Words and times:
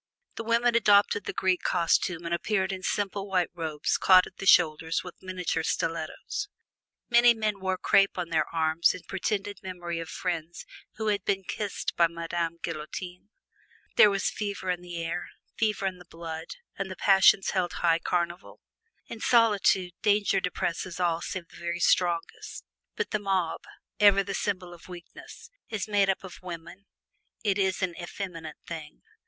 The 0.33 0.43
women 0.43 0.73
adopted 0.73 1.25
the 1.25 1.31
Greek 1.31 1.61
costume 1.61 2.25
and 2.25 2.33
appeared 2.33 2.71
in 2.71 2.81
simple 2.81 3.27
white 3.27 3.51
robes 3.53 3.99
caught 3.99 4.25
at 4.25 4.37
the 4.37 4.47
shoulders 4.47 5.03
with 5.03 5.21
miniature 5.21 5.61
stilettos. 5.61 6.47
Many 7.07 7.35
men 7.35 7.59
wore 7.59 7.77
crape 7.77 8.17
on 8.17 8.29
their 8.29 8.47
arms 8.51 8.95
in 8.95 9.01
pretended 9.07 9.59
memory 9.61 9.99
of 9.99 10.09
friends 10.09 10.65
who 10.95 11.09
had 11.09 11.23
been 11.23 11.43
kissed 11.43 11.95
by 11.95 12.07
Madame 12.07 12.57
Guillotine. 12.63 13.29
There 13.95 14.09
was 14.09 14.31
fever 14.31 14.71
in 14.71 14.81
the 14.81 15.03
air, 15.05 15.29
fever 15.55 15.85
in 15.85 15.99
the 15.99 16.05
blood, 16.05 16.47
and 16.79 16.89
the 16.89 16.95
passions 16.95 17.51
held 17.51 17.73
high 17.73 17.99
carnival. 17.99 18.59
In 19.05 19.19
solitude, 19.19 19.91
danger 20.01 20.39
depresses 20.39 20.99
all 20.99 21.21
save 21.21 21.47
the 21.49 21.57
very 21.57 21.79
strongest, 21.79 22.63
but 22.95 23.11
the 23.11 23.19
mob 23.19 23.65
(ever 23.99 24.23
the 24.23 24.33
symbol 24.33 24.73
of 24.73 24.89
weakness) 24.89 25.51
is 25.69 25.87
made 25.87 26.09
up 26.09 26.23
of 26.23 26.41
women 26.41 26.87
it 27.43 27.59
is 27.59 27.83
an 27.83 27.93
effeminate 28.01 28.57
thing. 28.65 29.03